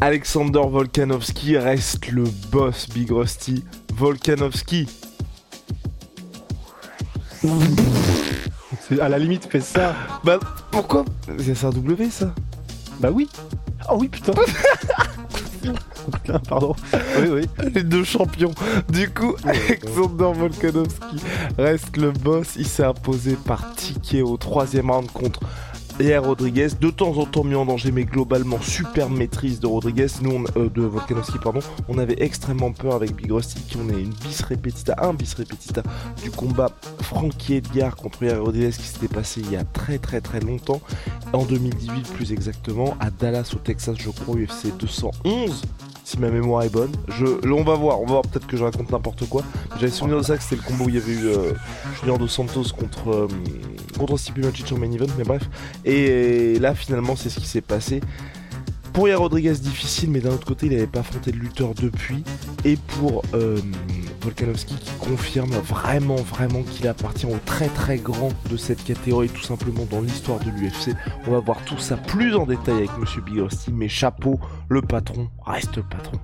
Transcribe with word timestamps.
Alexander 0.00 0.62
Volkanovski 0.66 1.58
reste 1.58 2.08
le 2.08 2.24
boss 2.50 2.88
Big 2.88 3.10
Rusty. 3.10 3.64
Volkanovski. 3.94 4.86
À 9.00 9.08
la 9.08 9.18
limite, 9.18 9.46
fais 9.50 9.60
ça. 9.60 9.94
Bah 10.24 10.38
pourquoi? 10.70 11.04
C'est 11.38 11.64
un 11.64 11.70
W 11.70 12.08
ça 12.10 12.34
Bah 12.98 13.10
oui. 13.12 13.28
Oh 13.90 13.96
oui, 13.98 14.08
putain. 14.08 14.32
putain, 16.12 16.38
pardon. 16.48 16.74
Oui, 17.18 17.28
oui. 17.30 17.68
Les 17.74 17.82
deux 17.82 18.04
champions. 18.04 18.52
Du 18.88 19.10
coup, 19.10 19.34
Alexander 19.44 20.30
Volkanovski 20.34 21.16
reste 21.58 21.96
le 21.98 22.10
boss. 22.12 22.54
Il 22.56 22.66
s'est 22.66 22.84
imposé 22.84 23.36
par 23.36 23.74
ticket 23.74 24.22
au 24.22 24.36
troisième 24.38 24.90
round 24.90 25.10
contre 25.12 25.40
Yair 26.00 26.24
Rodriguez. 26.24 26.68
De 26.80 26.90
temps 26.90 27.16
en 27.18 27.26
temps 27.26 27.44
mis 27.44 27.54
en 27.54 27.66
danger, 27.66 27.92
mais 27.92 28.04
globalement 28.04 28.60
super 28.60 29.10
maîtrise 29.10 29.60
de 29.60 29.66
Rodriguez. 29.66 30.06
Nous, 30.22 30.44
euh, 30.56 30.68
de 30.68 30.82
Volkanovski, 30.82 31.38
pardon. 31.38 31.60
On 31.88 31.98
avait 31.98 32.22
extrêmement 32.22 32.72
peur 32.72 32.94
avec 32.94 33.14
Big 33.14 33.30
Rusty, 33.30 33.60
qui 33.62 33.76
on 33.76 33.88
est 33.88 34.00
une 34.00 34.10
bis 34.10 34.42
repetita, 34.42 34.94
un 34.98 35.14
bis 35.14 35.34
repetita 35.34 35.82
du 36.22 36.30
combat 36.30 36.70
Frankie 37.02 37.54
Edgar 37.54 37.96
contre 37.96 38.22
Yair 38.22 38.42
Rodriguez 38.42 38.70
qui 38.70 38.86
s'était 38.86 39.08
passé 39.08 39.40
il 39.40 39.50
y 39.50 39.56
a 39.56 39.64
très 39.64 39.98
très 39.98 40.20
très 40.20 40.40
longtemps. 40.40 40.80
En 41.32 41.44
2018 41.44 42.12
plus 42.14 42.32
exactement, 42.32 42.96
à 43.00 43.10
Dallas 43.10 43.50
au 43.54 43.58
Texas, 43.58 43.96
je 43.98 44.10
crois, 44.10 44.36
UFC 44.36 44.76
211 44.78 45.62
si 46.10 46.18
ma 46.18 46.28
mémoire 46.28 46.64
est 46.64 46.70
bonne. 46.70 46.90
Je, 47.08 47.24
on 47.24 47.62
va 47.62 47.74
voir, 47.74 48.00
on 48.00 48.04
va 48.04 48.12
voir 48.12 48.22
peut-être 48.22 48.46
que 48.48 48.56
je 48.56 48.64
raconte 48.64 48.90
n'importe 48.90 49.28
quoi. 49.28 49.44
J'avais 49.76 49.92
souvenir 49.92 50.18
de 50.18 50.24
ça 50.24 50.36
que 50.36 50.42
c'était 50.42 50.56
le 50.56 50.62
combo 50.62 50.86
où 50.86 50.88
il 50.88 50.96
y 50.96 50.98
avait 50.98 51.12
eu 51.12 51.26
euh, 51.26 51.52
Junior 52.00 52.18
Dos 52.18 52.26
Santos 52.26 52.64
contre, 52.76 53.10
euh, 53.10 53.28
contre 53.96 54.16
Stipe 54.16 54.38
Miocic 54.38 54.72
en 54.72 54.78
main 54.78 54.90
event, 54.90 55.06
mais 55.16 55.24
bref. 55.24 55.48
Et 55.84 56.58
là 56.58 56.74
finalement 56.74 57.14
c'est 57.14 57.28
ce 57.28 57.38
qui 57.38 57.46
s'est 57.46 57.60
passé. 57.60 58.00
Pour 58.92 59.06
Yair 59.06 59.20
Rodriguez 59.20 59.52
difficile, 59.52 60.10
mais 60.10 60.18
d'un 60.18 60.32
autre 60.32 60.46
côté 60.46 60.66
il 60.66 60.72
n'avait 60.72 60.88
pas 60.88 61.00
affronté 61.00 61.30
de 61.30 61.36
lutteur 61.36 61.74
depuis. 61.74 62.24
Et 62.64 62.76
pour 62.76 63.22
euh, 63.34 63.60
Volkanovski 64.20 64.74
qui 64.74 64.92
confirme 64.98 65.50
vraiment 65.50 66.16
vraiment 66.16 66.62
qu'il 66.62 66.86
appartient 66.88 67.26
au 67.26 67.38
très 67.44 67.68
très 67.68 67.98
grand 67.98 68.30
de 68.50 68.56
cette 68.56 68.82
catégorie, 68.84 69.28
tout 69.28 69.42
simplement 69.42 69.86
dans 69.90 70.00
l'histoire 70.00 70.38
de 70.40 70.50
l'UFC. 70.50 70.94
On 71.26 71.32
va 71.32 71.40
voir 71.40 71.58
tout 71.64 71.78
ça 71.78 71.96
plus 71.96 72.34
en 72.34 72.46
détail 72.46 72.76
avec 72.76 72.98
Monsieur 72.98 73.22
Big 73.22 73.38
Rusty, 73.40 73.72
mais 73.72 73.88
chapeau, 73.88 74.38
le 74.68 74.82
patron 74.82 75.28
reste 75.46 75.76
le 75.76 75.82
patron. 75.82 76.18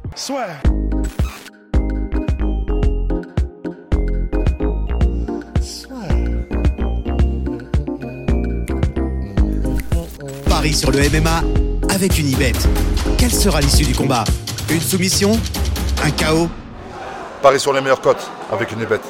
Paris 10.49 10.75
sur 10.75 10.91
le 10.91 10.99
MMA 10.99 11.43
avec 11.91 12.19
une 12.19 12.29
ibet. 12.29 12.53
Quelle 13.19 13.33
sera 13.33 13.61
l'issue 13.61 13.85
du 13.85 13.95
combat? 13.95 14.25
Une 14.71 14.81
soumission? 14.81 15.33
Un 16.03 16.11
chaos? 16.11 16.49
Paris 17.43 17.61
sur 17.61 17.73
les 17.73 17.81
meilleures 17.81 18.01
cotes 18.01 18.31
avec 18.51 18.73
une 18.73 18.85
bête. 18.85 19.05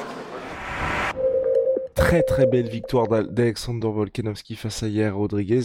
Très 1.94 2.22
très 2.22 2.46
belle 2.46 2.68
victoire 2.68 3.08
d'Al- 3.08 3.32
d'Alexander 3.32 3.88
Volkanovski 3.88 4.56
face 4.56 4.82
à 4.82 4.88
Yair 4.88 5.16
Rodriguez, 5.16 5.62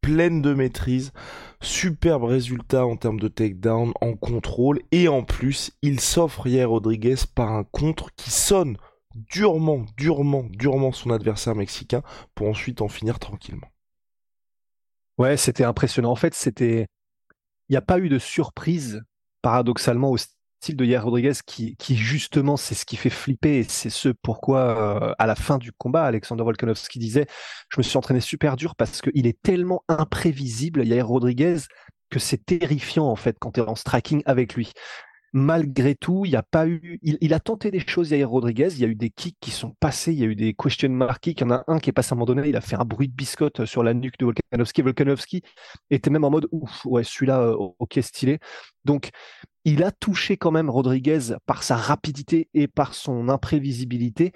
pleine 0.00 0.42
de 0.42 0.54
maîtrise, 0.54 1.12
superbe 1.60 2.24
résultat 2.24 2.86
en 2.86 2.96
termes 2.96 3.20
de 3.20 3.28
takedown, 3.28 3.92
en 4.00 4.14
contrôle, 4.14 4.80
et 4.90 5.08
en 5.08 5.22
plus, 5.22 5.72
il 5.82 6.00
s'offre 6.00 6.46
Yair 6.46 6.70
Rodriguez 6.70 7.16
par 7.34 7.52
un 7.52 7.64
contre 7.64 8.10
qui 8.16 8.30
sonne 8.30 8.76
durement, 9.14 9.84
durement, 9.96 10.44
durement 10.50 10.92
son 10.92 11.10
adversaire 11.10 11.54
mexicain 11.54 12.02
pour 12.34 12.48
ensuite 12.48 12.80
en 12.80 12.88
finir 12.88 13.18
tranquillement. 13.18 13.68
Ouais, 15.18 15.36
c'était 15.36 15.64
impressionnant. 15.64 16.10
En 16.10 16.16
fait, 16.16 16.34
c'était. 16.34 16.86
Il 17.68 17.72
n'y 17.72 17.76
a 17.76 17.82
pas 17.82 17.98
eu 17.98 18.08
de 18.08 18.18
surprise, 18.18 19.02
paradoxalement, 19.40 20.10
au 20.10 20.16
de 20.70 20.84
Yair 20.84 21.04
Rodriguez, 21.04 21.32
qui, 21.44 21.76
qui 21.76 21.96
justement, 21.96 22.56
c'est 22.56 22.74
ce 22.74 22.86
qui 22.86 22.96
fait 22.96 23.10
flipper. 23.10 23.58
Et 23.58 23.62
c'est 23.64 23.90
ce 23.90 24.08
pourquoi, 24.08 25.08
euh, 25.08 25.14
à 25.18 25.26
la 25.26 25.34
fin 25.34 25.58
du 25.58 25.72
combat, 25.72 26.04
Alexander 26.04 26.44
Volkanovski 26.44 26.98
disait 26.98 27.26
Je 27.68 27.78
me 27.78 27.82
suis 27.82 27.96
entraîné 27.96 28.20
super 28.20 28.56
dur 28.56 28.76
parce 28.76 29.00
qu'il 29.00 29.26
est 29.26 29.40
tellement 29.42 29.82
imprévisible, 29.88 30.86
Yair 30.86 31.06
Rodriguez, 31.06 31.58
que 32.10 32.18
c'est 32.18 32.44
terrifiant, 32.44 33.06
en 33.06 33.16
fait, 33.16 33.36
quand 33.40 33.52
tu 33.52 33.60
es 33.60 33.64
en 33.64 33.74
striking 33.74 34.22
avec 34.24 34.54
lui. 34.54 34.72
Malgré 35.34 35.94
tout, 35.94 36.26
il 36.26 36.30
n'y 36.30 36.36
a 36.36 36.42
pas 36.42 36.66
eu. 36.66 36.98
Il, 37.02 37.16
il 37.22 37.32
a 37.32 37.40
tenté 37.40 37.70
des 37.70 37.80
choses, 37.80 38.10
Yair 38.10 38.28
Rodriguez. 38.28 38.68
Il 38.72 38.80
y 38.80 38.84
a 38.84 38.88
eu 38.88 38.94
des 38.94 39.08
kicks 39.08 39.38
qui 39.40 39.50
sont 39.50 39.70
passés. 39.80 40.12
Il 40.12 40.18
y 40.18 40.24
a 40.24 40.26
eu 40.26 40.36
des 40.36 40.52
question 40.52 40.90
mark 40.90 41.22
kicks. 41.22 41.40
Il 41.40 41.44
y 41.44 41.46
en 41.46 41.50
a 41.52 41.64
un 41.68 41.78
qui 41.78 41.88
est 41.88 41.92
passé 41.92 42.12
à 42.12 42.14
un 42.14 42.16
moment 42.16 42.26
donné. 42.26 42.48
Il 42.48 42.56
a 42.56 42.60
fait 42.60 42.76
un 42.76 42.84
bruit 42.84 43.08
de 43.08 43.14
biscotte 43.14 43.64
sur 43.64 43.82
la 43.82 43.94
nuque 43.94 44.18
de 44.18 44.26
Volkanovski. 44.26 44.82
Volkanovski 44.82 45.42
était 45.88 46.10
même 46.10 46.24
en 46.24 46.30
mode 46.30 46.48
ouf, 46.52 46.84
ouais, 46.84 47.02
celui-là, 47.02 47.40
euh, 47.40 47.56
ok, 47.78 47.98
stylé. 48.02 48.40
Donc, 48.84 49.10
il 49.64 49.82
a 49.84 49.90
touché 49.90 50.36
quand 50.36 50.50
même 50.50 50.68
Rodriguez 50.68 51.36
par 51.46 51.62
sa 51.62 51.76
rapidité 51.76 52.48
et 52.52 52.68
par 52.68 52.94
son 52.94 53.28
imprévisibilité, 53.28 54.32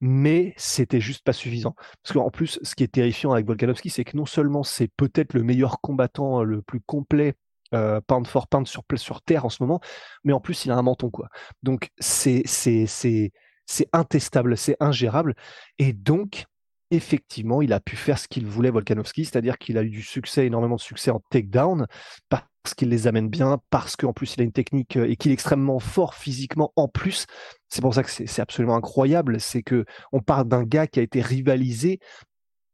mais 0.00 0.54
c'était 0.56 1.00
juste 1.00 1.22
pas 1.24 1.32
suffisant. 1.32 1.76
Parce 2.02 2.14
qu'en 2.14 2.30
plus, 2.30 2.58
ce 2.62 2.74
qui 2.74 2.82
est 2.82 2.92
terrifiant 2.92 3.32
avec 3.32 3.46
Volkanovski, 3.46 3.90
c'est 3.90 4.04
que 4.04 4.16
non 4.16 4.26
seulement 4.26 4.64
c'est 4.64 4.88
peut-être 4.96 5.34
le 5.34 5.44
meilleur 5.44 5.80
combattant 5.80 6.40
euh, 6.40 6.44
le 6.44 6.62
plus 6.62 6.80
complet 6.80 7.34
euh, 7.74 8.00
pound 8.06 8.26
for 8.26 8.48
pound 8.48 8.66
sur, 8.66 8.82
sur 8.96 9.22
terre 9.22 9.44
en 9.44 9.48
ce 9.48 9.62
moment, 9.62 9.80
mais 10.24 10.32
en 10.32 10.40
plus, 10.40 10.64
il 10.64 10.70
a 10.70 10.76
un 10.76 10.82
menton, 10.82 11.10
quoi. 11.10 11.28
Donc, 11.62 11.90
c'est 11.98 12.42
c'est 12.46 12.86
c'est 12.86 13.32
c'est 13.66 13.88
intestable, 13.92 14.56
c'est 14.56 14.76
ingérable. 14.80 15.34
Et 15.78 15.92
donc, 15.92 16.44
effectivement, 16.90 17.62
il 17.62 17.72
a 17.72 17.80
pu 17.80 17.96
faire 17.96 18.18
ce 18.18 18.28
qu'il 18.28 18.46
voulait, 18.46 18.70
Volkanovski, 18.70 19.24
c'est-à-dire 19.24 19.58
qu'il 19.58 19.78
a 19.78 19.82
eu 19.82 19.90
du 19.90 20.02
succès, 20.02 20.46
énormément 20.46 20.76
de 20.76 20.80
succès 20.80 21.10
en 21.10 21.20
takedown, 21.30 21.86
parce 22.28 22.74
qu'il 22.76 22.90
les 22.90 23.06
amène 23.06 23.28
bien, 23.28 23.58
parce 23.70 23.96
qu'en 23.96 24.12
plus 24.12 24.34
il 24.36 24.42
a 24.42 24.44
une 24.44 24.52
technique 24.52 24.96
euh, 24.96 25.08
et 25.08 25.16
qu'il 25.16 25.30
est 25.30 25.34
extrêmement 25.34 25.78
fort 25.78 26.14
physiquement 26.14 26.72
en 26.76 26.88
plus. 26.88 27.26
C'est 27.68 27.80
pour 27.80 27.94
ça 27.94 28.02
que 28.02 28.10
c'est 28.10 28.40
absolument 28.40 28.76
incroyable, 28.76 29.40
c'est 29.40 29.62
que 29.62 29.84
on 30.12 30.20
parle 30.20 30.46
d'un 30.48 30.64
gars 30.64 30.86
qui 30.86 31.00
a 31.00 31.02
été 31.02 31.20
rivalisé, 31.22 31.98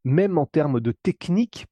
même 0.04 0.36
en 0.36 0.46
termes 0.46 0.80
de 0.80 0.92
technique 0.92 1.66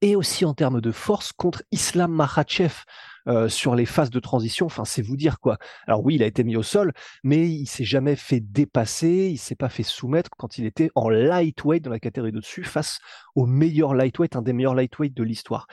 et 0.00 0.16
aussi 0.16 0.44
en 0.44 0.54
termes 0.54 0.80
de 0.80 0.92
force 0.92 1.32
contre 1.32 1.62
Islam 1.72 2.12
Makhachev 2.12 2.84
euh, 3.28 3.48
sur 3.48 3.74
les 3.74 3.86
phases 3.86 4.10
de 4.10 4.20
transition. 4.20 4.66
Enfin, 4.66 4.84
c'est 4.84 5.02
vous 5.02 5.16
dire 5.16 5.40
quoi. 5.40 5.58
Alors 5.86 6.04
oui, 6.04 6.14
il 6.14 6.22
a 6.22 6.26
été 6.26 6.44
mis 6.44 6.56
au 6.56 6.62
sol, 6.62 6.92
mais 7.24 7.48
il 7.48 7.66
s'est 7.66 7.84
jamais 7.84 8.14
fait 8.14 8.40
dépasser, 8.40 9.30
il 9.32 9.38
s'est 9.38 9.56
pas 9.56 9.68
fait 9.68 9.82
soumettre 9.82 10.30
quand 10.36 10.58
il 10.58 10.64
était 10.66 10.90
en 10.94 11.08
lightweight 11.08 11.82
dans 11.82 11.90
la 11.90 11.98
catégorie 11.98 12.32
de 12.32 12.38
dessus 12.38 12.62
face 12.62 12.98
au 13.34 13.46
meilleur 13.46 13.94
lightweight, 13.94 14.36
un 14.36 14.42
des 14.42 14.52
meilleurs 14.52 14.74
lightweight 14.74 15.14
de 15.14 15.22
l'histoire. 15.24 15.66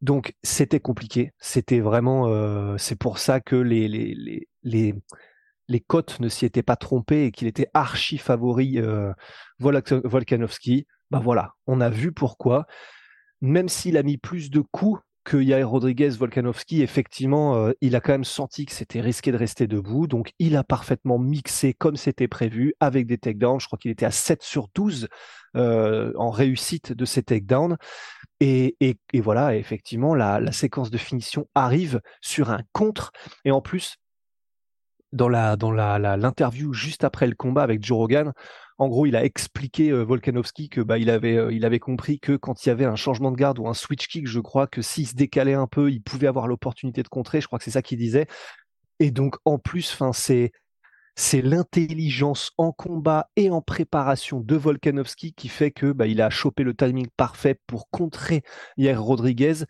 Donc 0.00 0.34
c'était 0.42 0.80
compliqué, 0.80 1.32
c'était 1.38 1.80
vraiment, 1.80 2.28
euh, 2.28 2.76
c'est 2.78 2.96
pour 2.96 3.18
ça 3.18 3.40
que 3.40 3.54
les 3.56 3.86
les 3.86 4.14
les 4.14 4.48
les, 4.62 4.94
les 5.68 5.80
cotes 5.80 6.20
ne 6.20 6.28
s'y 6.28 6.44
étaient 6.44 6.62
pas 6.62 6.76
trompées 6.76 7.26
et 7.26 7.32
qu'il 7.32 7.48
était 7.48 7.68
archi 7.74 8.18
favori 8.18 8.78
euh, 8.78 9.12
Volkanovski. 9.60 10.86
Bah 11.10 11.20
voilà, 11.22 11.52
on 11.66 11.80
a 11.80 11.90
vu 11.90 12.12
pourquoi. 12.12 12.66
Même 13.42 13.68
s'il 13.68 13.98
a 13.98 14.02
mis 14.02 14.16
plus 14.16 14.50
de 14.50 14.60
coups 14.60 15.02
que 15.24 15.36
Yair 15.36 15.68
Rodriguez, 15.68 16.10
Volkanovski, 16.10 16.82
effectivement, 16.82 17.56
euh, 17.56 17.72
il 17.80 17.94
a 17.94 18.00
quand 18.00 18.12
même 18.12 18.24
senti 18.24 18.66
que 18.66 18.72
c'était 18.72 19.00
risqué 19.00 19.30
de 19.30 19.36
rester 19.36 19.66
debout. 19.66 20.06
Donc, 20.06 20.32
il 20.38 20.56
a 20.56 20.64
parfaitement 20.64 21.18
mixé 21.18 21.74
comme 21.74 21.96
c'était 21.96 22.28
prévu 22.28 22.74
avec 22.80 23.06
des 23.06 23.18
takedowns. 23.18 23.60
Je 23.60 23.66
crois 23.66 23.78
qu'il 23.78 23.90
était 23.90 24.06
à 24.06 24.10
7 24.10 24.42
sur 24.42 24.68
12 24.74 25.08
euh, 25.56 26.12
en 26.16 26.30
réussite 26.30 26.92
de 26.92 27.04
ces 27.04 27.22
takedowns. 27.22 27.76
Et, 28.40 28.76
et, 28.80 29.20
voilà, 29.20 29.54
effectivement, 29.54 30.16
la, 30.16 30.50
séquence 30.50 30.90
de 30.90 30.98
finition 30.98 31.48
arrive 31.54 32.00
sur 32.20 32.50
un 32.50 32.62
contre. 32.72 33.12
Et 33.44 33.52
en 33.52 33.60
plus, 33.60 33.98
dans 35.12 35.28
l'interview 35.28 36.72
juste 36.72 37.04
après 37.04 37.28
le 37.28 37.36
combat 37.36 37.62
avec 37.62 37.84
Joe 37.84 37.98
Rogan, 37.98 38.32
en 38.82 38.88
gros, 38.88 39.06
il 39.06 39.14
a 39.14 39.24
expliqué 39.24 39.90
euh, 39.90 40.02
Volkanovski 40.02 40.68
que 40.68 40.80
bah 40.80 40.96
euh, 40.98 41.60
avait 41.62 41.78
compris 41.78 42.18
que 42.18 42.34
quand 42.34 42.66
il 42.66 42.68
y 42.68 42.72
avait 42.72 42.84
un 42.84 42.96
changement 42.96 43.30
de 43.30 43.36
garde 43.36 43.60
ou 43.60 43.68
un 43.68 43.74
switch 43.74 44.08
kick, 44.08 44.26
je 44.26 44.40
crois 44.40 44.66
que 44.66 44.82
s'il 44.82 45.06
se 45.06 45.14
décalait 45.14 45.54
un 45.54 45.68
peu, 45.68 45.88
il 45.92 46.02
pouvait 46.02 46.26
avoir 46.26 46.48
l'opportunité 46.48 47.04
de 47.04 47.08
contrer. 47.08 47.40
Je 47.40 47.46
crois 47.46 47.60
que 47.60 47.64
c'est 47.64 47.70
ça 47.70 47.82
qu'il 47.82 47.98
disait. 47.98 48.26
Et 48.98 49.12
donc 49.12 49.36
en 49.44 49.58
plus, 49.58 49.96
c'est 51.14 51.42
l'intelligence 51.42 52.50
en 52.58 52.72
combat 52.72 53.28
et 53.36 53.50
en 53.50 53.62
préparation 53.62 54.40
de 54.40 54.56
Volkanovski 54.56 55.32
qui 55.32 55.46
fait 55.46 55.70
que 55.70 55.92
bah, 55.92 56.06
a 56.18 56.30
chopé 56.30 56.64
le 56.64 56.74
timing 56.74 57.06
parfait 57.16 57.60
pour 57.68 57.88
contrer 57.88 58.42
hier 58.76 59.00
Rodriguez. 59.00 59.64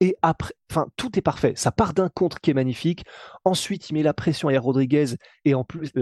Et 0.00 0.16
après, 0.22 0.54
enfin, 0.70 0.88
tout 0.96 1.18
est 1.18 1.22
parfait. 1.22 1.54
Ça 1.56 1.72
part 1.72 1.94
d'un 1.94 2.08
contre 2.08 2.40
qui 2.40 2.50
est 2.50 2.54
magnifique. 2.54 3.04
Ensuite, 3.44 3.90
il 3.90 3.94
met 3.94 4.02
la 4.02 4.14
pression 4.14 4.48
à 4.48 4.58
Rodriguez. 4.58 5.16
Et 5.44 5.54
en 5.54 5.64
plus, 5.64 5.92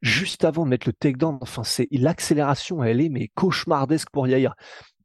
juste 0.00 0.44
avant 0.44 0.64
de 0.64 0.70
mettre 0.70 0.88
le 0.88 0.92
takedown, 0.92 1.38
enfin, 1.40 1.62
c'est 1.64 1.88
l'accélération, 1.90 2.82
elle 2.82 3.00
est 3.00 3.08
mais 3.08 3.28
cauchemardesque 3.28 4.10
pour 4.10 4.26
Yair. 4.26 4.54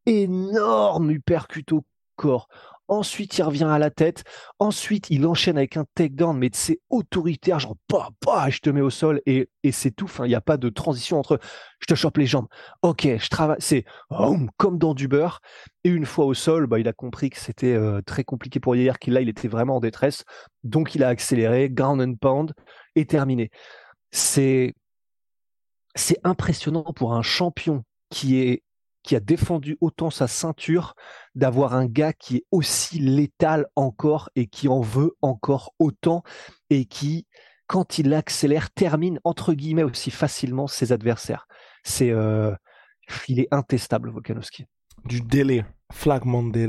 Énorme 0.05 1.11
uppercut 1.11 1.71
au 1.73 1.85
corps. 2.15 2.47
Ensuite, 2.89 3.37
il 3.37 3.43
revient 3.43 3.67
à 3.69 3.77
la 3.77 3.91
tête. 3.91 4.23
Ensuite, 4.57 5.11
il 5.11 5.27
enchaîne 5.27 5.57
avec 5.57 5.77
un 5.77 5.85
takedown, 5.93 6.35
mais 6.35 6.49
c'est 6.53 6.79
autoritaire, 6.89 7.59
genre, 7.59 7.75
bah, 7.87 8.09
bah, 8.25 8.49
je 8.49 8.59
te 8.59 8.69
mets 8.71 8.81
au 8.81 8.89
sol 8.89 9.21
et, 9.27 9.47
c'est 9.71 9.91
tout. 9.91 10.09
Il 10.19 10.29
n'y 10.29 10.35
a 10.35 10.41
pas 10.41 10.57
de 10.57 10.69
transition 10.69 11.19
entre 11.19 11.39
je 11.79 11.85
te 11.85 11.93
chope 11.93 12.17
les 12.17 12.25
jambes. 12.25 12.47
Ok, 12.81 13.03
je 13.03 13.29
travaille. 13.29 13.59
C'est 13.59 13.85
comme 14.57 14.79
dans 14.79 14.95
du 14.95 15.07
beurre. 15.07 15.39
Et 15.83 15.89
une 15.89 16.07
fois 16.07 16.25
au 16.25 16.33
sol, 16.33 16.65
bah, 16.65 16.79
il 16.79 16.87
a 16.87 16.93
compris 16.93 17.29
que 17.29 17.37
c'était 17.37 17.73
euh, 17.73 18.01
très 18.01 18.23
compliqué 18.23 18.59
pour 18.59 18.75
hier, 18.75 18.97
qu'il 18.97 19.13
là, 19.13 19.21
il 19.21 19.29
était 19.29 19.47
vraiment 19.47 19.75
en 19.75 19.79
détresse. 19.79 20.23
Donc, 20.63 20.95
il 20.95 21.03
a 21.03 21.09
accéléré, 21.09 21.69
ground 21.69 22.01
and 22.01 22.15
pound 22.15 22.53
et 22.95 23.05
terminé. 23.05 23.51
C'est 24.11 24.73
impressionnant 26.23 26.91
pour 26.95 27.13
un 27.13 27.21
champion 27.21 27.83
qui 28.09 28.39
est 28.39 28.63
qui 29.03 29.15
a 29.15 29.19
défendu 29.19 29.77
autant 29.81 30.09
sa 30.09 30.27
ceinture, 30.27 30.95
d'avoir 31.35 31.73
un 31.73 31.85
gars 31.85 32.13
qui 32.13 32.37
est 32.37 32.45
aussi 32.51 32.99
létal 32.99 33.67
encore 33.75 34.29
et 34.35 34.47
qui 34.47 34.67
en 34.67 34.81
veut 34.81 35.15
encore 35.21 35.73
autant 35.79 36.23
et 36.69 36.85
qui, 36.85 37.27
quand 37.67 37.97
il 37.97 38.13
accélère, 38.13 38.71
termine 38.71 39.19
entre 39.23 39.53
guillemets 39.53 39.83
aussi 39.83 40.11
facilement 40.11 40.67
ses 40.67 40.91
adversaires. 40.91 41.47
C'est, 41.83 42.11
euh, 42.11 42.53
il 43.27 43.39
est 43.39 43.47
intestable, 43.51 44.09
Volkanovski. 44.09 44.65
Du 45.05 45.21
délai 45.21 45.63
flagment 45.91 46.43
de. 46.43 46.59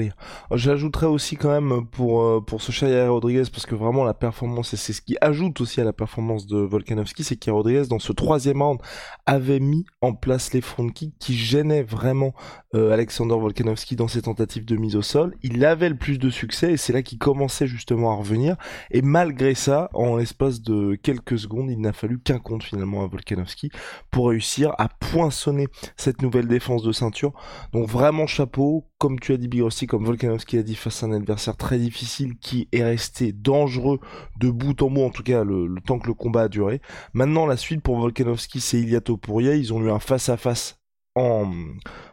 J'ajouterais 0.52 1.06
aussi 1.06 1.37
quand 1.37 1.50
même 1.50 1.87
pour 1.87 2.22
euh, 2.22 2.40
pour 2.40 2.62
ce 2.62 2.72
Shaya 2.72 3.11
Rodriguez 3.11 3.44
parce 3.52 3.67
que 3.67 3.75
vraiment 3.75 4.05
la 4.05 4.14
performance 4.14 4.72
et 4.72 4.76
c'est 4.76 4.93
ce 4.93 5.02
qui 5.02 5.17
ajoute 5.20 5.61
aussi 5.61 5.81
à 5.81 5.84
la 5.84 5.93
performance 5.93 6.46
de 6.46 6.58
Volkanovski, 6.58 7.25
c'est 7.25 7.37
que 7.37 7.50
Rodriguez 7.50 7.87
dans 7.88 7.99
ce 7.99 8.12
troisième 8.12 8.62
round 8.62 8.81
avait 9.26 9.61
mis 9.61 9.84
en 10.00 10.14
place 10.14 10.52
les 10.52 10.61
front 10.61 10.88
kicks 10.88 11.14
qui 11.19 11.34
gênaient 11.34 11.82
vraiment 11.82 12.34
euh, 12.75 12.93
Alexander 12.93 13.34
Volkanovski 13.34 13.96
dans 13.96 14.08
ses 14.08 14.22
tentatives 14.22 14.64
de 14.64 14.76
mise 14.76 14.96
au 14.96 15.02
sol. 15.02 15.34
Il 15.43 15.64
avait 15.64 15.88
le 15.88 15.96
plus 15.96 16.19
de 16.19 16.31
succès 16.31 16.73
et 16.73 16.76
c'est 16.76 16.93
là 16.93 17.02
qu'il 17.02 17.19
commençait 17.19 17.66
justement 17.66 18.12
à 18.12 18.14
revenir. 18.14 18.56
Et 18.90 19.02
malgré 19.02 19.55
ça, 19.55 19.90
en 19.93 20.16
l'espace 20.16 20.62
de 20.62 20.94
quelques 20.94 21.38
secondes, 21.38 21.70
il 21.70 21.81
n'a 21.81 21.93
fallu 21.93 22.20
qu'un 22.20 22.38
compte 22.38 22.62
finalement 22.62 23.05
à 23.05 23.06
Volkanovski 23.06 23.70
pour 24.11 24.28
réussir 24.28 24.73
à 24.78 24.88
poinçonner 24.88 25.69
cette 25.96 26.23
nouvelle 26.23 26.49
défense 26.49 26.82
de 26.82 26.93
ceinture. 26.93 27.32
Donc 27.73 27.88
vraiment 27.88 28.26
chapeau 28.26 28.89
comme 29.00 29.19
tu 29.19 29.32
as 29.32 29.38
dit 29.38 29.49
Big 29.49 29.62
comme 29.88 30.05
Volkanovski 30.05 30.58
a 30.58 30.62
dit, 30.62 30.75
face 30.75 31.02
à 31.02 31.06
un 31.06 31.12
adversaire 31.12 31.56
très 31.56 31.79
difficile 31.79 32.37
qui 32.37 32.69
est 32.70 32.85
resté 32.85 33.32
dangereux 33.32 33.99
de 34.38 34.50
bout 34.50 34.81
en 34.82 34.91
bout, 34.91 35.05
en 35.05 35.11
tout 35.11 35.23
cas 35.23 35.43
le, 35.43 35.75
temps 35.87 35.99
que 35.99 36.06
le 36.06 36.12
combat 36.12 36.43
a 36.43 36.49
duré. 36.49 36.82
Maintenant, 37.14 37.47
la 37.47 37.56
suite 37.56 37.82
pour 37.82 37.99
Volkanovski, 37.99 38.61
c'est 38.61 38.79
Iliato 38.79 39.17
Pouria. 39.17 39.55
Ils 39.56 39.73
ont 39.73 39.81
eu 39.81 39.91
un 39.91 40.00
face-à-face 40.00 40.79
en, 41.14 41.50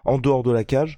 en 0.05 0.17
dehors 0.17 0.43
de 0.43 0.51
la 0.51 0.63
cage. 0.63 0.97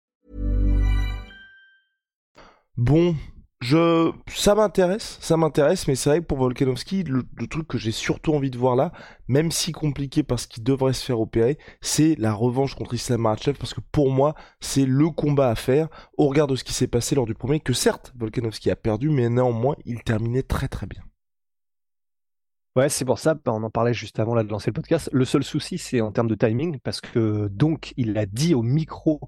Bon, 2.77 3.15
je, 3.61 4.11
ça 4.27 4.55
m'intéresse, 4.55 5.17
ça 5.21 5.37
m'intéresse, 5.37 5.87
mais 5.87 5.95
c'est 5.95 6.09
vrai 6.09 6.19
que 6.21 6.25
pour 6.25 6.39
Volkanovski, 6.39 7.03
le, 7.03 7.23
truc 7.47 7.67
que 7.67 7.77
j'ai 7.77 7.91
surtout 7.91 8.33
envie 8.33 8.49
de 8.49 8.57
voir 8.57 8.75
là, 8.75 8.91
même 9.27 9.51
si 9.51 9.71
compliqué 9.71 10.23
parce 10.23 10.47
qu'il 10.47 10.63
devrait 10.63 10.93
se 10.93 11.05
faire 11.05 11.19
opérer, 11.19 11.59
c'est 11.81 12.15
la 12.17 12.33
revanche 12.33 12.73
contre 12.75 12.95
Islam 12.95 13.21
Makhachev, 13.21 13.57
parce 13.59 13.73
que 13.73 13.81
pour 13.91 14.09
moi, 14.09 14.35
c'est 14.61 14.85
le 14.85 15.09
combat 15.09 15.49
à 15.49 15.55
faire, 15.55 15.89
au 16.17 16.27
regard 16.27 16.47
de 16.47 16.55
ce 16.55 16.63
qui 16.63 16.73
s'est 16.73 16.87
passé 16.87 17.13
lors 17.13 17.25
du 17.25 17.35
premier, 17.35 17.59
que 17.59 17.73
certes, 17.73 18.13
Volkanovski 18.17 18.71
a 18.71 18.75
perdu, 18.75 19.09
mais 19.09 19.29
néanmoins, 19.29 19.75
il 19.85 20.01
terminait 20.01 20.43
très 20.43 20.67
très 20.67 20.87
bien. 20.87 21.03
Ouais, 22.77 22.87
c'est 22.87 23.03
pour 23.03 23.19
ça, 23.19 23.35
bah, 23.35 23.51
on 23.53 23.61
en 23.63 23.69
parlait 23.69 23.93
juste 23.93 24.17
avant 24.19 24.33
là, 24.33 24.43
de 24.43 24.49
lancer 24.49 24.69
le 24.69 24.73
podcast. 24.75 25.09
Le 25.11 25.25
seul 25.25 25.43
souci, 25.43 25.77
c'est 25.77 25.99
en 25.99 26.11
termes 26.11 26.29
de 26.29 26.35
timing, 26.35 26.79
parce 26.79 27.01
que 27.01 27.47
donc, 27.49 27.93
il 27.97 28.17
a 28.17 28.25
dit 28.25 28.55
au 28.55 28.63
micro 28.63 29.19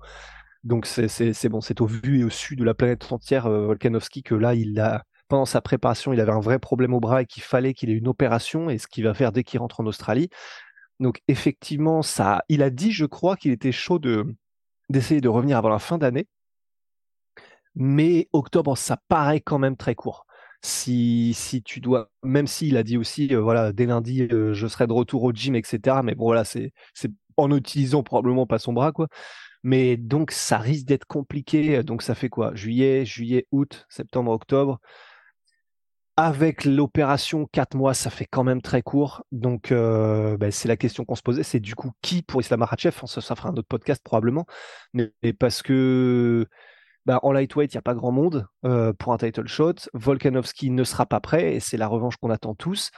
donc 0.64 0.86
c'est 0.86 1.50
bon, 1.50 1.62
c'est 1.62 1.82
au 1.82 1.86
vu 1.86 2.22
et 2.22 2.24
au 2.24 2.30
su 2.30 2.56
de 2.56 2.64
la 2.64 2.74
planète 2.74 3.12
entière, 3.12 3.48
euh, 3.48 3.66
Volkanovski, 3.66 4.24
que 4.24 4.36
là, 4.36 4.56
il 4.56 4.80
a, 4.80 5.04
pendant 5.28 5.46
sa 5.46 5.62
préparation, 5.62 6.14
il 6.14 6.22
avait 6.22 6.32
un 6.32 6.40
vrai 6.40 6.60
problème 6.60 6.94
au 6.94 7.00
bras 7.00 7.22
et 7.22 7.26
qu'il 7.26 7.44
fallait 7.44 7.74
qu'il 7.74 7.90
ait 7.90 7.94
une 7.94 8.08
opération, 8.08 8.70
et 8.70 8.78
ce 8.78 8.88
qu'il 8.88 9.04
va 9.04 9.14
faire 9.14 9.32
dès 9.32 9.44
qu'il 9.44 9.60
rentre 9.60 9.82
en 9.82 9.86
Australie. 9.86 10.30
Donc 11.00 11.22
effectivement, 11.28 12.02
ça, 12.02 12.44
il 12.50 12.64
a 12.64 12.70
dit, 12.70 12.92
je 12.92 13.06
crois, 13.06 13.36
qu'il 13.36 13.52
était 13.52 13.72
chaud 13.72 14.00
de 14.00 14.26
d'essayer 14.90 15.22
de 15.22 15.30
revenir 15.30 15.58
avant 15.58 15.70
la 15.70 15.80
fin 15.80 15.98
d'année, 15.98 16.28
mais 17.76 18.30
octobre, 18.34 18.78
ça 18.78 18.98
paraît 19.08 19.42
quand 19.42 19.60
même 19.60 19.78
très 19.78 19.96
court. 19.96 20.26
Si, 20.62 21.34
si 21.34 21.62
tu 21.62 21.82
dois, 21.82 22.10
même 22.24 22.48
s'il 22.48 22.78
a 22.78 22.84
dit 22.84 22.98
aussi, 22.98 23.34
euh, 23.36 23.42
voilà, 23.42 23.74
dès 23.74 23.86
lundi, 23.86 24.24
euh, 24.32 24.54
je 24.54 24.68
serai 24.68 24.88
de 24.88 24.94
retour 24.94 25.24
au 25.24 25.32
gym, 25.34 25.56
etc. 25.56 25.98
Mais 26.04 26.16
bon, 26.16 26.26
voilà, 26.26 26.46
c'est 26.46 26.72
en 27.38 27.52
utilisant 27.56 28.04
probablement 28.04 28.46
pas 28.48 28.60
son 28.60 28.74
bras, 28.74 28.92
quoi. 28.92 29.08
Mais 29.64 29.96
donc, 29.98 30.32
ça 30.32 30.58
risque 30.58 30.86
d'être 30.86 31.06
compliqué. 31.06 31.84
Donc, 31.84 32.02
ça 32.02 32.16
fait 32.16 32.30
quoi? 32.30 32.54
Juillet, 32.54 33.06
juillet, 33.06 33.48
août, 33.52 33.86
septembre, 33.90 34.32
octobre. 34.32 34.80
Avec 36.16 36.66
l'opération, 36.66 37.48
quatre 37.52 37.76
mois, 37.76 37.96
ça 37.96 38.12
fait 38.12 38.26
quand 38.26 38.44
même 38.44 38.62
très 38.62 38.84
court. 38.84 39.26
Donc, 39.32 39.72
euh, 39.72 40.38
ben, 40.38 40.52
c'est 40.52 40.68
la 40.68 40.78
question 40.78 41.06
qu'on 41.06 41.16
se 41.16 41.24
posait. 41.24 41.44
C'est 41.44 41.60
du 41.60 41.74
coup 41.76 41.92
qui 42.02 42.22
pour 42.22 42.42
Islam 42.42 42.60
Makhachev? 42.60 42.96
Ça, 43.06 43.36
fera 43.36 43.50
un 43.50 43.54
autre 43.54 43.68
podcast 43.68 44.04
probablement. 44.04 44.46
Mais, 44.94 45.12
parce 45.34 45.64
que 45.64 46.46
ben, 47.06 47.20
en 47.24 47.32
lightweight, 47.32 47.74
il 47.74 47.78
n'y 47.78 47.80
a 47.80 47.84
pas 47.84 47.96
grand 47.96 48.12
monde 48.12 48.46
euh, 48.66 48.94
pour 48.94 49.14
un 49.14 49.18
title 49.18 49.48
shot. 49.48 49.76
Volkanovski 49.94 50.70
ne 50.70 50.84
sera 50.84 51.06
pas 51.06 51.20
prêt 51.20 51.56
et 51.56 51.60
c'est 51.60 51.78
la 51.78 51.88
revanche 51.88 52.18
qu'on 52.18 52.30
attend 52.30 52.54
tous. 52.54 52.92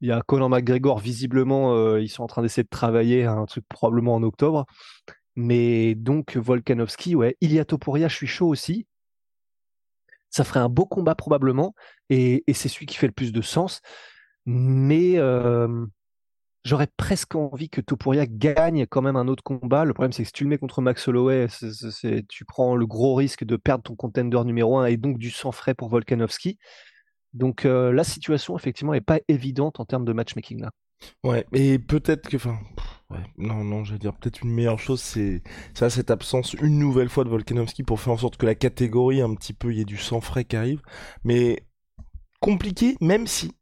Il 0.00 0.08
y 0.08 0.12
a 0.12 0.20
Conor 0.20 0.50
McGregor, 0.50 0.98
visiblement, 0.98 1.74
euh, 1.74 2.00
ils 2.00 2.08
sont 2.08 2.22
en 2.22 2.26
train 2.26 2.42
d'essayer 2.42 2.64
de 2.64 2.68
travailler 2.68 3.24
un 3.24 3.44
truc 3.46 3.64
probablement 3.68 4.14
en 4.14 4.22
octobre. 4.22 4.66
Mais 5.36 5.94
donc 5.94 6.36
Volkanovski, 6.36 7.14
ouais, 7.14 7.36
Ilia 7.40 7.64
Topuria, 7.64 8.08
je 8.08 8.16
suis 8.16 8.26
chaud 8.26 8.48
aussi. 8.48 8.86
Ça 10.30 10.44
ferait 10.44 10.60
un 10.60 10.68
beau 10.68 10.86
combat 10.86 11.14
probablement, 11.14 11.74
et, 12.08 12.42
c'est 12.54 12.68
celui 12.68 12.86
qui 12.86 12.96
fait 12.96 13.06
le 13.06 13.12
plus 13.12 13.32
de 13.32 13.42
sens. 13.42 13.80
Mais 14.46 15.16
j'aurais 16.64 16.88
presque 16.96 17.34
envie 17.34 17.68
que 17.68 17.80
Topuria 17.80 18.26
gagne 18.26 18.86
quand 18.86 19.02
même 19.02 19.16
un 19.16 19.28
autre 19.28 19.42
combat. 19.42 19.84
Le 19.84 19.92
problème, 19.92 20.12
c'est 20.12 20.22
que 20.22 20.28
si 20.28 20.32
tu 20.32 20.44
le 20.44 20.50
mets 20.50 20.58
contre 20.58 20.80
Max 20.80 21.06
Holloway, 21.08 21.48
tu 22.28 22.44
prends 22.44 22.76
le 22.76 22.86
gros 22.86 23.14
risque 23.14 23.44
de 23.44 23.56
perdre 23.56 23.84
ton 23.84 23.94
contender 23.94 24.42
numéro 24.44 24.78
un 24.78 24.86
et 24.86 24.96
donc 24.96 25.18
du 25.18 25.30
sang 25.30 25.52
frais 25.52 25.74
pour 25.74 25.88
Volkanovski. 25.88 26.58
Donc 27.34 27.64
la 27.64 28.04
situation, 28.04 28.56
effectivement, 28.56 28.92
n'est 28.92 29.00
pas 29.00 29.20
évidente 29.28 29.80
en 29.80 29.84
termes 29.84 30.04
de 30.04 30.12
matchmaking 30.12 30.60
là. 30.60 30.70
Ouais, 31.24 31.44
et 31.52 31.78
peut-être 31.78 32.28
que, 32.28 32.36
non, 33.36 33.64
non, 33.64 33.84
je 33.84 33.92
vais 33.92 33.98
dire 33.98 34.14
peut-être 34.14 34.42
une 34.42 34.52
meilleure 34.52 34.78
chose, 34.78 35.00
c'est 35.00 35.42
ça, 35.74 35.90
cette 35.90 36.10
absence 36.10 36.54
une 36.54 36.78
nouvelle 36.78 37.08
fois 37.08 37.24
de 37.24 37.28
Volkanovski 37.28 37.82
pour 37.82 38.00
faire 38.00 38.12
en 38.12 38.18
sorte 38.18 38.36
que 38.36 38.46
la 38.46 38.54
catégorie 38.54 39.20
un 39.20 39.34
petit 39.34 39.52
peu, 39.52 39.72
il 39.72 39.78
y 39.78 39.80
ait 39.80 39.84
du 39.84 39.96
sang 39.96 40.20
frais 40.20 40.44
qui 40.44 40.56
arrive. 40.56 40.82
Mais 41.24 41.66
compliqué, 42.40 42.96
même 43.00 43.26
si, 43.26 43.52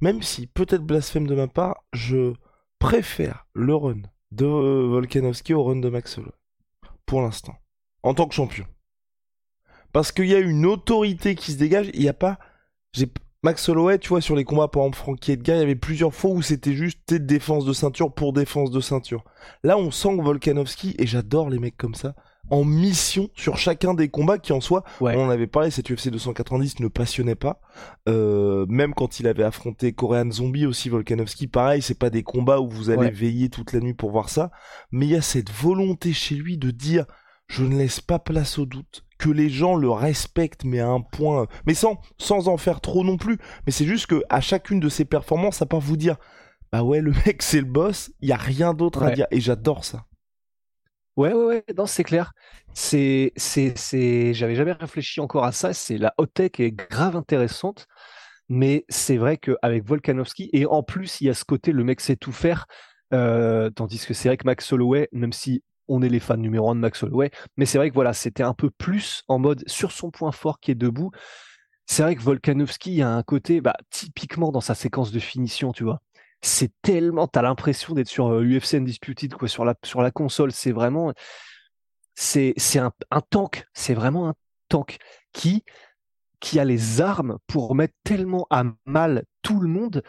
même 0.00 0.22
si, 0.22 0.46
peut-être 0.46 0.82
blasphème 0.82 1.26
de 1.26 1.34
ma 1.34 1.48
part, 1.48 1.84
je 1.92 2.32
préfère 2.78 3.46
le 3.54 3.74
run 3.74 4.02
de 4.30 4.46
Volkanovski 4.46 5.54
au 5.54 5.64
run 5.64 5.76
de 5.76 5.88
Max 5.88 6.18
Pour 7.06 7.22
l'instant. 7.22 7.56
En 8.02 8.14
tant 8.14 8.26
que 8.26 8.34
champion. 8.34 8.66
Parce 9.92 10.12
qu'il 10.12 10.26
y 10.26 10.34
a 10.34 10.38
une 10.38 10.66
autorité 10.66 11.34
qui 11.34 11.52
se 11.52 11.58
dégage, 11.58 11.90
il 11.94 12.00
n'y 12.00 12.08
a 12.08 12.14
pas. 12.14 12.38
J'ai 12.92 13.06
Max 13.42 13.66
Holloway, 13.70 13.98
tu 13.98 14.10
vois, 14.10 14.20
sur 14.20 14.36
les 14.36 14.44
combats, 14.44 14.68
par 14.68 14.82
exemple, 14.82 14.98
Frankie 14.98 15.32
Edgar, 15.32 15.56
il 15.56 15.60
y 15.60 15.62
avait 15.62 15.74
plusieurs 15.74 16.14
fois 16.14 16.30
où 16.30 16.42
c'était 16.42 16.74
juste 16.74 17.14
défense 17.14 17.64
de 17.64 17.72
ceinture 17.72 18.12
pour 18.12 18.34
défense 18.34 18.70
de 18.70 18.80
ceinture. 18.80 19.24
Là, 19.62 19.78
on 19.78 19.90
sent 19.90 20.18
que 20.18 20.22
Volkanovski, 20.22 20.94
et 20.98 21.06
j'adore 21.06 21.48
les 21.48 21.58
mecs 21.58 21.78
comme 21.78 21.94
ça, 21.94 22.14
en 22.50 22.64
mission 22.64 23.30
sur 23.34 23.56
chacun 23.56 23.94
des 23.94 24.08
combats 24.10 24.36
qui 24.36 24.52
en 24.52 24.60
soi, 24.60 24.84
Ouais. 25.00 25.16
on 25.16 25.24
en 25.24 25.30
avait 25.30 25.46
parlé, 25.46 25.70
cette 25.70 25.88
UFC 25.90 26.10
290 26.10 26.80
ne 26.80 26.88
passionnait 26.88 27.34
pas. 27.34 27.62
Euh, 28.10 28.66
même 28.68 28.92
quand 28.92 29.20
il 29.20 29.26
avait 29.26 29.44
affronté 29.44 29.92
Korean 29.94 30.30
Zombie 30.30 30.66
aussi, 30.66 30.90
Volkanovski, 30.90 31.46
pareil, 31.46 31.80
c'est 31.80 31.98
pas 31.98 32.10
des 32.10 32.22
combats 32.22 32.60
où 32.60 32.68
vous 32.68 32.90
allez 32.90 32.98
Ouais. 33.06 33.10
veiller 33.10 33.48
toute 33.48 33.72
la 33.72 33.80
nuit 33.80 33.94
pour 33.94 34.10
voir 34.10 34.28
ça. 34.28 34.50
Mais 34.90 35.06
il 35.06 35.12
y 35.12 35.16
a 35.16 35.22
cette 35.22 35.50
volonté 35.50 36.12
chez 36.12 36.34
lui 36.34 36.58
de 36.58 36.70
dire, 36.70 37.06
je 37.46 37.64
ne 37.64 37.78
laisse 37.78 38.00
pas 38.00 38.18
place 38.18 38.58
au 38.58 38.66
doute, 38.66 39.04
que 39.20 39.28
les 39.28 39.50
gens 39.50 39.76
le 39.76 39.90
respectent, 39.90 40.64
mais 40.64 40.80
à 40.80 40.88
un 40.88 41.02
point, 41.02 41.46
mais 41.66 41.74
sans, 41.74 42.00
sans 42.18 42.48
en 42.48 42.56
faire 42.56 42.80
trop 42.80 43.04
non 43.04 43.18
plus. 43.18 43.36
Mais 43.66 43.72
c'est 43.72 43.84
juste 43.84 44.06
que 44.06 44.24
à 44.30 44.40
chacune 44.40 44.80
de 44.80 44.88
ses 44.88 45.04
performances, 45.04 45.60
à 45.60 45.66
part 45.66 45.80
vous 45.80 45.98
dire, 45.98 46.16
bah 46.72 46.82
ouais, 46.82 47.02
le 47.02 47.12
mec 47.26 47.42
c'est 47.42 47.60
le 47.60 47.66
boss, 47.66 48.10
il 48.20 48.30
y 48.30 48.32
a 48.32 48.36
rien 48.36 48.72
d'autre 48.72 49.02
à 49.02 49.10
dire. 49.10 49.26
Et 49.30 49.40
j'adore 49.40 49.84
ça. 49.84 50.06
Ouais, 51.16 51.34
ouais, 51.34 51.44
ouais, 51.44 51.64
non, 51.76 51.84
c'est 51.84 52.02
clair. 52.02 52.32
C'est, 52.72 53.32
c'est, 53.36 53.76
c'est, 53.76 54.32
j'avais 54.32 54.54
jamais 54.54 54.72
réfléchi 54.72 55.20
encore 55.20 55.44
à 55.44 55.52
ça. 55.52 55.74
C'est 55.74 55.98
la 55.98 56.14
hot 56.16 56.26
tech 56.26 56.52
est 56.58 56.70
grave 56.70 57.14
intéressante, 57.14 57.86
mais 58.48 58.86
c'est 58.88 59.18
vrai 59.18 59.36
qu'avec 59.36 59.84
Volkanovski, 59.84 60.48
et 60.54 60.64
en 60.64 60.82
plus, 60.82 61.20
il 61.20 61.26
y 61.26 61.30
a 61.30 61.34
ce 61.34 61.44
côté, 61.44 61.72
le 61.72 61.84
mec 61.84 62.00
sait 62.00 62.16
tout 62.16 62.32
faire, 62.32 62.66
euh, 63.12 63.68
tandis 63.68 63.98
que 64.06 64.14
c'est 64.14 64.30
vrai 64.30 64.38
que 64.38 64.46
Max 64.46 64.72
Holloway, 64.72 65.10
même 65.12 65.34
si 65.34 65.62
on 65.90 66.02
est 66.02 66.08
les 66.08 66.20
fans 66.20 66.36
numéro 66.36 66.70
un 66.70 66.74
de 66.74 66.80
Max 66.80 67.02
Holloway, 67.02 67.30
mais 67.56 67.66
c'est 67.66 67.78
vrai 67.78 67.90
que 67.90 67.94
voilà, 67.94 68.12
c'était 68.12 68.42
un 68.42 68.54
peu 68.54 68.70
plus 68.70 69.22
en 69.28 69.38
mode 69.38 69.62
sur 69.68 69.92
son 69.92 70.10
point 70.10 70.32
fort 70.32 70.60
qui 70.60 70.70
est 70.70 70.76
debout. 70.76 71.10
C'est 71.86 72.02
vrai 72.02 72.14
que 72.14 72.22
Volkanovski, 72.22 73.02
a 73.02 73.10
un 73.10 73.22
côté, 73.24 73.60
bah, 73.60 73.74
typiquement 73.90 74.52
dans 74.52 74.60
sa 74.60 74.74
séquence 74.76 75.10
de 75.10 75.18
finition, 75.18 75.72
tu 75.72 75.84
vois. 75.84 76.00
C'est 76.40 76.72
tellement, 76.82 77.26
t'as 77.26 77.42
l'impression 77.42 77.94
d'être 77.94 78.08
sur 78.08 78.28
euh, 78.28 78.44
UFC 78.44 78.74
Undisputed, 78.74 79.34
quoi, 79.34 79.48
sur 79.48 79.64
la, 79.64 79.74
sur 79.84 80.00
la 80.00 80.10
console. 80.10 80.52
C'est 80.52 80.72
vraiment, 80.72 81.12
c'est, 82.14 82.54
c'est 82.56 82.78
un, 82.78 82.92
un 83.10 83.20
tank. 83.20 83.66
C'est 83.74 83.94
vraiment 83.94 84.28
un 84.28 84.34
tank 84.68 84.98
qui, 85.32 85.64
qui 86.38 86.58
a 86.60 86.64
les 86.64 87.00
armes 87.00 87.38
pour 87.46 87.74
mettre 87.74 87.94
tellement 88.04 88.46
à 88.50 88.64
mal 88.86 89.24
tout 89.42 89.60
le 89.60 89.68
monde 89.68 90.02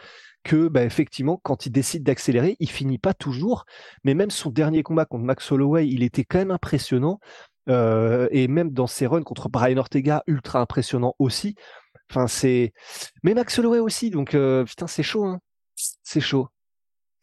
que, 0.44 0.68
bah, 0.68 0.84
effectivement, 0.84 1.40
quand 1.42 1.66
il 1.66 1.70
décide 1.70 2.02
d'accélérer, 2.02 2.56
il 2.60 2.70
finit 2.70 2.98
pas 2.98 3.14
toujours. 3.14 3.64
Mais 4.04 4.14
même 4.14 4.30
son 4.30 4.50
dernier 4.50 4.82
combat 4.82 5.04
contre 5.04 5.24
Max 5.24 5.50
Holloway, 5.50 5.88
il 5.88 6.02
était 6.02 6.24
quand 6.24 6.38
même 6.38 6.50
impressionnant. 6.50 7.20
Euh, 7.68 8.28
et 8.32 8.48
même 8.48 8.70
dans 8.70 8.88
ses 8.88 9.06
runs 9.06 9.22
contre 9.22 9.48
Brian 9.48 9.76
Ortega, 9.76 10.22
ultra 10.26 10.60
impressionnant 10.60 11.14
aussi. 11.18 11.54
Enfin, 12.10 12.26
c'est. 12.26 12.72
Mais 13.22 13.34
Max 13.34 13.58
Holloway 13.58 13.78
aussi, 13.78 14.10
donc 14.10 14.34
euh, 14.34 14.64
putain, 14.64 14.86
c'est 14.86 15.02
chaud, 15.02 15.24
hein. 15.24 15.40
C'est 15.74 16.20
chaud. 16.20 16.48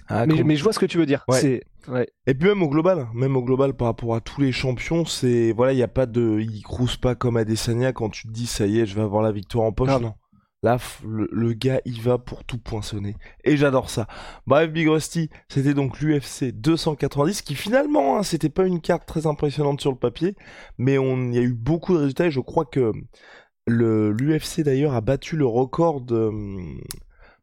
Ah, 0.08 0.26
mais, 0.26 0.56
je 0.56 0.64
vois 0.64 0.74
ce 0.74 0.80
que 0.80 0.88
tu 0.88 0.98
veux 0.98 1.06
dire. 1.06 1.24
Ouais. 1.28 1.40
C'est. 1.40 1.64
Ouais. 1.88 2.10
Et 2.26 2.34
puis 2.34 2.48
même 2.48 2.64
au 2.64 2.68
global, 2.68 3.08
même 3.14 3.38
au 3.38 3.44
global 3.44 3.76
par 3.76 3.88
rapport 3.88 4.16
à 4.16 4.22
tous 4.22 4.42
les 4.42 4.52
champions, 4.52 5.06
c'est 5.06 5.52
voilà, 5.52 5.74
il 5.74 5.78
y 5.78 5.84
a 5.84 5.88
pas 5.88 6.08
de, 6.08 6.40
il 6.40 6.64
crouse 6.64 6.98
pas 6.98 7.16
comme 7.16 7.38
Adesanya 7.38 7.94
quand 7.94 8.10
tu 8.10 8.28
te 8.28 8.34
dis 8.34 8.48
ça 8.48 8.66
y 8.66 8.80
est, 8.80 8.86
je 8.86 8.96
vais 8.96 9.02
avoir 9.02 9.22
la 9.22 9.32
victoire 9.32 9.66
en 9.66 9.72
poche. 9.72 9.88
Grave. 9.88 10.02
Non, 10.02 10.14
là 10.64 10.78
le, 11.06 11.28
le 11.32 11.54
gars 11.54 11.82
il 11.86 12.02
va 12.02 12.18
pour 12.18 12.44
tout 12.44 12.58
poinçonner 12.58 13.16
et 13.44 13.58
j'adore 13.58 13.90
ça. 13.90 14.08
Bref, 14.48 14.72
Big 14.72 14.88
Rusty, 14.88 15.30
c'était 15.48 15.74
donc 15.74 16.00
l'UFC 16.00 16.52
290 16.54 17.42
qui 17.42 17.56
finalement, 17.56 18.18
hein, 18.18 18.24
c'était 18.24 18.50
pas 18.50 18.66
une 18.66 18.82
carte 18.82 19.06
très 19.08 19.26
impressionnante 19.28 19.82
sur 19.82 19.92
le 19.92 19.98
papier, 19.98 20.36
mais 20.78 20.98
on 20.98 21.30
il 21.30 21.36
y 21.36 21.40
a 21.40 21.42
eu 21.42 21.54
beaucoup 21.54 21.94
de 21.94 22.00
résultats 22.00 22.28
et 22.28 22.32
je 22.32 22.40
crois 22.42 22.66
que 22.66 22.92
le 23.68 24.12
l'UFC 24.12 24.62
d'ailleurs 24.62 24.94
a 24.96 25.02
battu 25.02 25.38
le 25.38 25.46
record 25.46 26.02
de 26.02 26.16
hum, 26.16 26.82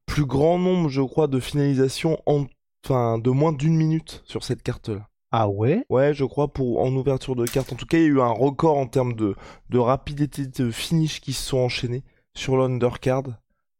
plus 0.06 0.26
grand 0.26 0.58
nombre, 0.58 0.88
je 0.88 1.02
crois, 1.02 1.26
de 1.28 1.40
finalisations 1.40 2.20
en 2.26 2.46
de 2.88 3.30
moins 3.30 3.52
d'une 3.52 3.76
minute 3.76 4.22
sur 4.26 4.44
cette 4.44 4.62
carte-là. 4.62 5.08
Ah 5.32 5.48
ouais? 5.48 5.84
Ouais, 5.90 6.14
je 6.14 6.24
crois 6.24 6.52
pour 6.52 6.80
en 6.80 6.94
ouverture 6.94 7.34
de 7.34 7.44
carte. 7.44 7.72
En 7.72 7.76
tout 7.76 7.86
cas, 7.86 7.98
il 7.98 8.02
y 8.02 8.04
a 8.04 8.08
eu 8.08 8.20
un 8.20 8.28
record 8.28 8.78
en 8.78 8.86
termes 8.86 9.14
de, 9.14 9.34
de 9.70 9.78
rapidité 9.78 10.46
de 10.46 10.70
finish 10.70 11.20
qui 11.20 11.32
se 11.32 11.42
sont 11.42 11.58
enchaînés 11.58 12.04
sur 12.36 12.56
l'undercard. 12.56 13.24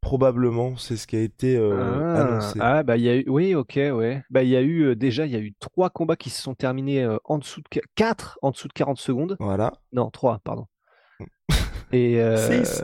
Probablement, 0.01 0.77
c'est 0.77 0.95
ce 0.95 1.05
qui 1.05 1.15
a 1.17 1.21
été 1.21 1.57
euh, 1.57 1.75
ah, 2.15 2.21
annoncé. 2.21 2.59
ah, 2.61 2.83
bah 2.83 2.95
il 2.97 3.03
y 3.03 3.09
a 3.09 3.15
eu 3.17 3.25
oui 3.27 3.55
ok 3.55 3.73
ouais 3.75 4.23
bah 4.29 4.43
il 4.43 4.49
y 4.49 4.55
a 4.55 4.61
eu 4.61 4.83
euh, 4.83 4.95
déjà 4.95 5.25
il 5.25 5.31
y 5.33 5.35
a 5.35 5.39
eu 5.39 5.53
trois 5.59 5.89
combats 5.89 6.15
qui 6.15 6.29
se 6.29 6.41
sont 6.41 6.53
terminés 6.55 7.03
euh, 7.03 7.17
en 7.25 7.39
dessous 7.39 7.59
de 7.61 7.67
qu- 7.69 7.85
quatre 7.95 8.39
en 8.41 8.51
dessous 8.51 8.69
de 8.69 8.73
40 8.73 8.97
secondes 8.99 9.35
Voilà. 9.39 9.73
non 9.91 10.09
trois 10.09 10.39
pardon 10.45 10.65
et 11.91 12.21
euh, 12.21 12.37
Six. 12.37 12.83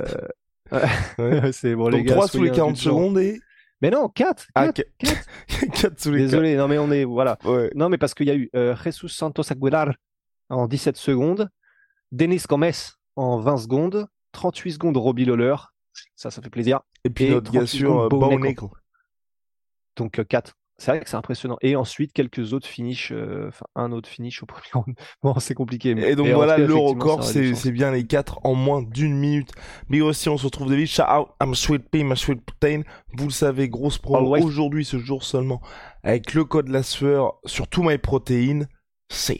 ouais, 1.20 1.52
c'est 1.54 1.76
bon 1.76 1.88
les 1.90 2.00
Donc 2.00 2.08
gars 2.08 2.14
3 2.16 2.28
sous 2.28 2.38
les 2.44 2.48
soyez 2.50 2.52
40 2.58 2.70
indulgents. 2.72 2.90
secondes 2.90 3.18
et 3.20 3.40
mais 3.82 3.90
non 3.90 4.10
4 4.10 4.48
ah, 4.56 4.74
4 4.74 4.86
4 5.82 6.00
sous 6.02 6.12
les 6.12 6.24
désolé 6.24 6.56
non 6.58 6.68
mais 6.68 6.78
on 6.80 6.92
est 6.92 7.06
voilà 7.06 7.38
4. 7.42 7.50
Ouais. 7.54 7.72
non 7.76 7.88
mais 7.88 7.98
parce 7.98 8.14
qu'il 8.14 8.28
y 8.28 8.32
a 8.32 8.36
eu 8.36 8.50
euh, 8.56 8.76
Jesus 8.84 9.08
Santos 9.10 9.44
Aguilar 9.50 9.94
en 10.50 10.68
17 10.68 10.98
secondes 10.98 11.48
Denis 12.12 12.44
Gomes 12.50 12.72
en 13.16 13.40
20 13.40 13.58
secondes 13.58 14.08
38 14.34 14.74
secondes 14.74 14.98
Robbie 14.98 15.26
Lawler 15.26 15.56
ça 16.16 16.30
ça 16.32 16.42
fait 16.42 16.50
plaisir 16.50 16.82
Et 17.06 17.10
puis 17.10 17.26
Et 17.26 17.42
38 17.42 17.66
sûr, 17.68 18.02
euh, 18.02 18.10
Bo. 18.10 18.38
Nickel. 18.38 18.68
Donc 19.96 20.22
4. 20.28 20.54
C'est 20.80 20.92
vrai 20.92 21.00
que 21.02 21.10
c'est 21.10 21.16
impressionnant. 21.16 21.58
Et 21.62 21.76
ensuite, 21.76 22.14
quelques 22.14 22.52
autres 22.54 22.68
finishes, 22.68 23.12
euh, 23.12 23.48
enfin 23.50 23.66
un 23.76 23.92
autre 23.92 24.10
finish 24.10 24.42
au 24.42 24.48
premier 24.48 24.68
round. 24.74 24.96
Bon, 25.22 25.38
c'est 25.40 25.54
compliqué. 25.54 25.94
mais- 25.94 26.10
Et 26.12 26.16
donc 26.16 26.28
voilà, 26.30 26.56
cas, 26.56 26.66
le 26.66 26.74
record, 26.74 27.24
c'est 27.24 27.72
bien 27.72 27.92
les 27.92 28.06
4 28.06 28.40
en 28.44 28.56
moins 28.56 28.82
d'une 28.82 29.16
minute. 29.16 29.52
Big 29.90 30.02
Rusty, 30.02 30.30
on 30.30 30.38
se 30.38 30.46
retrouve 30.46 30.70
de 30.72 30.76
vite. 30.76 30.88
Shout 30.90 31.04
out, 31.04 31.28
I'm 31.42 31.54
sweet 31.54 31.90
pea, 31.90 32.04
my 32.04 32.18
sweet 32.18 32.42
protein. 32.44 32.82
Vous 33.16 33.26
le 33.26 33.32
savez, 33.32 33.70
grosse 33.70 34.00
promo 34.00 34.36
aujourd'hui, 34.38 34.84
ce 34.84 34.98
jour 34.98 35.24
seulement, 35.24 35.62
avec 36.02 36.34
le 36.34 36.44
code 36.44 36.70
la 36.70 36.82
sueur 36.82 37.36
sur 37.46 37.68
tout 37.68 37.84
my 37.84 37.98
protein. 38.00 38.66
C'est. 39.10 39.40